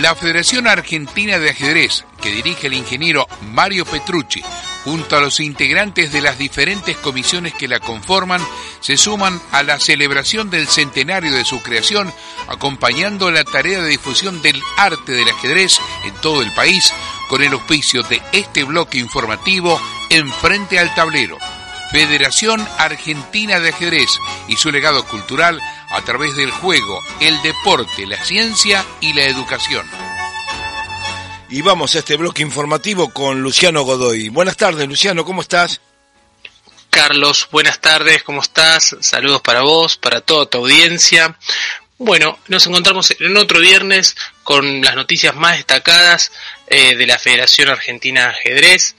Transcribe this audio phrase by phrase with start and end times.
[0.00, 4.42] La Federación Argentina de Ajedrez, que dirige el ingeniero Mario Petrucci,
[4.84, 8.42] junto a los integrantes de las diferentes comisiones que la conforman,
[8.80, 12.12] se suman a la celebración del centenario de su creación,
[12.46, 16.92] acompañando la tarea de difusión del arte del ajedrez en todo el país,
[17.30, 21.38] con el auspicio de este bloque informativo en frente al tablero.
[21.90, 24.10] Federación Argentina de Ajedrez
[24.48, 25.60] y su legado cultural
[25.90, 29.88] a través del juego, el deporte, la ciencia y la educación.
[31.48, 34.28] Y vamos a este bloque informativo con Luciano Godoy.
[34.30, 35.80] Buenas tardes, Luciano, ¿cómo estás?
[36.90, 38.96] Carlos, buenas tardes, ¿cómo estás?
[39.00, 41.38] Saludos para vos, para toda tu audiencia.
[41.98, 46.32] Bueno, nos encontramos en otro viernes con las noticias más destacadas
[46.66, 48.96] eh, de la Federación Argentina de Ajedrez.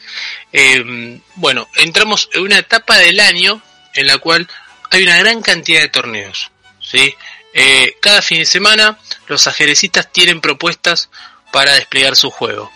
[0.53, 3.61] Eh, bueno, entramos en una etapa del año
[3.93, 4.47] en la cual
[4.89, 6.51] hay una gran cantidad de torneos.
[6.89, 7.15] ¿Sí?
[7.53, 11.09] Eh, cada fin de semana los ajedrecistas tienen propuestas
[11.51, 12.71] para desplegar su juego.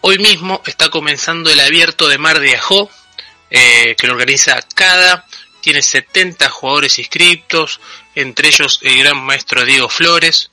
[0.00, 2.90] Hoy mismo está comenzando el abierto de Mar de Ajó,
[3.48, 5.26] que lo organiza cada
[5.62, 7.80] tiene 70 jugadores inscritos,
[8.16, 10.50] entre ellos el gran maestro Diego Flores.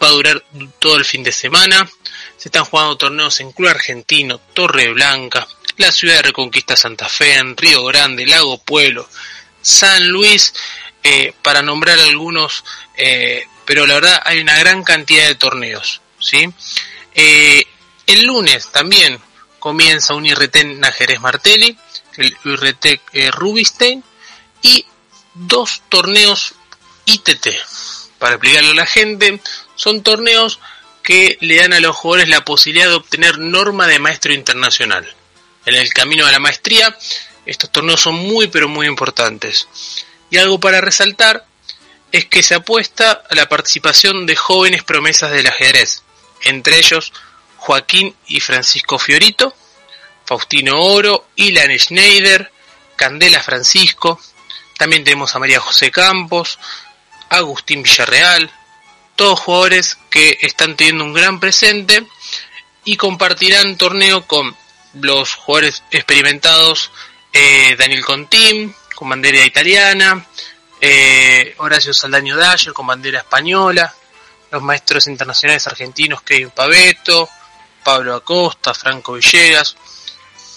[0.00, 0.44] Va a durar
[0.78, 1.90] todo el fin de semana.
[2.36, 7.34] Se están jugando torneos en Club Argentino, Torre Blanca, la ciudad de Reconquista Santa Fe,
[7.34, 9.08] en Río Grande, Lago Pueblo,
[9.60, 10.54] San Luis,
[11.02, 12.64] eh, para nombrar algunos,
[12.96, 16.00] eh, pero la verdad hay una gran cantidad de torneos.
[16.18, 16.48] ¿sí?
[17.14, 17.64] Eh,
[18.06, 19.20] el lunes también
[19.58, 21.76] comienza un IRT en Jerez Martelli,
[22.16, 23.00] el IRT
[23.32, 24.02] Rubinstein,
[24.62, 24.84] y
[25.34, 26.54] dos torneos
[27.04, 27.48] ITT.
[28.18, 29.40] Para explicarlo a la gente,
[29.76, 30.58] son torneos
[31.02, 35.06] que le dan a los jugadores la posibilidad de obtener norma de maestro internacional.
[35.64, 36.96] En el camino a la maestría,
[37.46, 39.68] estos torneos son muy pero muy importantes.
[40.30, 41.46] Y algo para resaltar
[42.12, 46.02] es que se apuesta a la participación de jóvenes promesas del ajedrez,
[46.42, 47.12] entre ellos
[47.56, 49.54] Joaquín y Francisco Fiorito,
[50.24, 52.50] Faustino Oro, Ilan Schneider,
[52.96, 54.20] Candela Francisco,
[54.78, 56.58] también tenemos a María José Campos,
[57.28, 58.50] Agustín Villarreal,
[59.16, 62.06] todos jugadores que están teniendo un gran presente
[62.84, 64.56] y compartirán torneo con
[64.94, 66.90] los jugadores experimentados
[67.32, 70.26] eh, Daniel Contín, con bandera italiana,
[70.80, 73.94] eh, Horacio Saldaño Dyer con bandera española,
[74.50, 77.28] los maestros internacionales argentinos Kevin Paveto,
[77.84, 79.76] Pablo Acosta, Franco Villegas.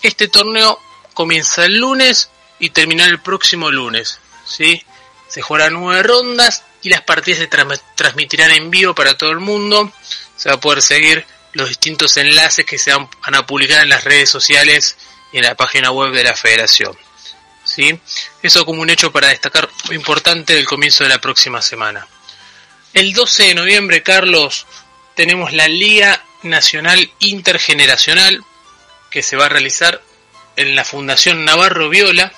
[0.02, 0.80] Este torneo
[1.14, 4.20] comienza el lunes y terminar el próximo lunes.
[4.44, 4.84] ¿sí?
[5.28, 9.92] Se jugarán nueve rondas y las partidas se transmitirán en vivo para todo el mundo.
[10.36, 14.04] Se va a poder seguir los distintos enlaces que se van a publicar en las
[14.04, 14.98] redes sociales
[15.32, 16.98] y en la página web de la federación.
[17.76, 18.00] ¿Sí?
[18.42, 22.08] Eso como un hecho para destacar importante del comienzo de la próxima semana.
[22.94, 24.66] El 12 de noviembre, Carlos,
[25.16, 28.44] tenemos la Liga Nacional Intergeneracional
[29.10, 30.02] que se va a realizar
[30.56, 32.34] en la Fundación Navarro Viola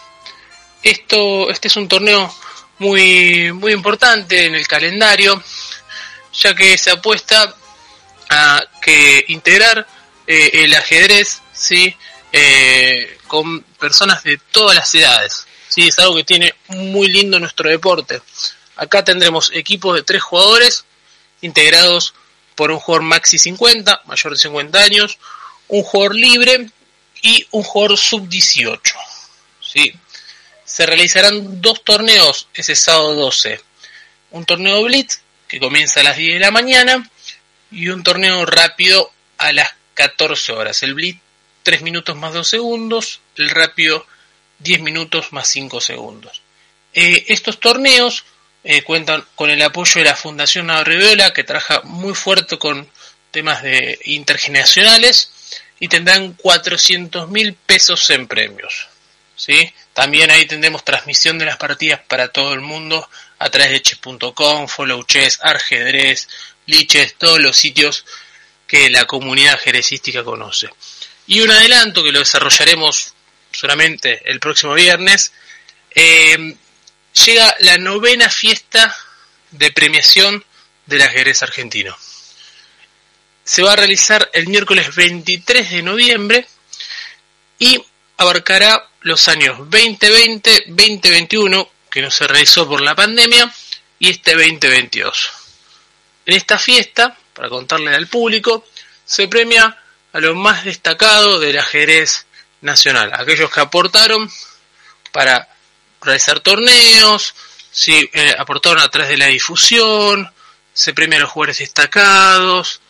[0.83, 2.33] esto, este es un torneo
[2.79, 5.41] muy, muy importante en el calendario,
[6.33, 7.55] ya que se apuesta
[8.29, 9.87] a que integrar
[10.27, 11.95] eh, el ajedrez ¿sí?
[12.33, 15.45] Eh, con personas de todas las edades.
[15.67, 15.89] ¿sí?
[15.89, 18.21] Es algo que tiene muy lindo nuestro deporte.
[18.77, 20.85] Acá tendremos equipos de tres jugadores
[21.41, 22.13] integrados
[22.55, 25.19] por un jugador maxi 50, mayor de 50 años,
[25.67, 26.69] un jugador libre
[27.21, 28.95] y un jugador sub 18.
[29.59, 29.93] ¿sí?
[30.73, 33.59] se realizarán dos torneos ese sábado 12.
[34.31, 37.09] Un torneo Blitz, que comienza a las 10 de la mañana,
[37.69, 40.81] y un torneo rápido a las 14 horas.
[40.83, 41.19] El Blitz
[41.63, 44.05] 3 minutos más 2 segundos, el rápido
[44.59, 46.41] 10 minutos más 5 segundos.
[46.93, 48.23] Eh, estos torneos
[48.63, 52.87] eh, cuentan con el apoyo de la Fundación Navarreviola, que trabaja muy fuerte con
[53.31, 55.31] temas de intergeneracionales
[55.79, 58.87] y tendrán 400 mil pesos en premios.
[59.35, 59.73] ¿sí?
[59.93, 63.09] También ahí tendremos transmisión de las partidas para todo el mundo
[63.39, 66.29] a través de chess.com, Follow Chess, Arjedrez,
[66.65, 68.05] Liches, todos los sitios
[68.73, 70.67] que la comunidad ajedrecística conoce.
[71.27, 73.13] Y un adelanto que lo desarrollaremos
[73.51, 75.31] solamente el próximo viernes,
[75.93, 76.55] eh,
[77.23, 78.97] llega la novena fiesta
[79.51, 80.43] de premiación
[80.87, 81.95] del ajedrez argentino.
[83.43, 86.47] Se va a realizar el miércoles 23 de noviembre
[87.59, 87.79] y
[88.17, 93.53] abarcará los años 2020, 2021, que no se realizó por la pandemia,
[93.99, 95.29] y este 2022.
[96.25, 98.65] En esta fiesta, para contarle al público,
[99.05, 99.77] se premia
[100.11, 102.25] a lo más destacado del ajedrez
[102.61, 104.29] nacional, aquellos que aportaron
[105.11, 105.49] para
[106.01, 107.33] realizar torneos,
[107.71, 110.31] si eh, aportaron a través de la difusión,
[110.73, 112.81] se premia a los jugadores destacados,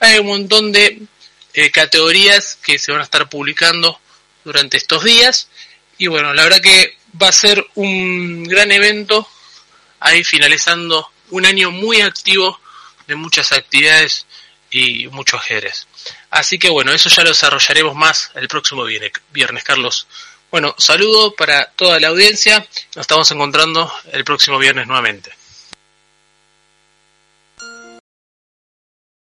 [0.00, 1.02] hay un montón de
[1.54, 4.00] eh, categorías que se van a estar publicando
[4.44, 5.48] durante estos días.
[5.98, 9.28] Y bueno, la verdad que va a ser un gran evento
[10.00, 12.58] ahí finalizando un año muy activo
[13.16, 14.26] muchas actividades
[14.70, 15.86] y mucho ajedrez.
[16.30, 20.06] Así que bueno, eso ya lo desarrollaremos más el próximo viernes, Carlos.
[20.50, 22.58] Bueno, saludo para toda la audiencia.
[22.94, 25.32] Nos estamos encontrando el próximo viernes nuevamente.